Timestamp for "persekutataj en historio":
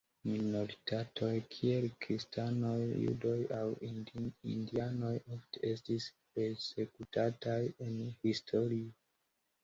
6.39-8.89